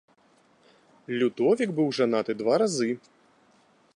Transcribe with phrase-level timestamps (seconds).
[1.19, 2.91] Людовік быў жанаты два разы.